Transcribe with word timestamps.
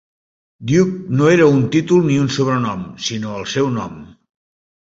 "Duke" 0.71 0.95
no 1.19 1.27
era 1.33 1.45
un 1.57 1.61
títol 1.75 2.01
ni 2.09 2.17
un 2.23 2.33
sobrenom, 2.39 2.83
sinó 3.11 3.37
el 3.43 3.49
seu 3.55 3.73
nom. 3.79 4.05